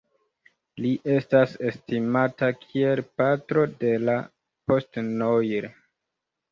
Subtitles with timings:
[0.85, 4.19] Li estas estimata kiel "patro de la
[4.73, 5.75] "post-noir"".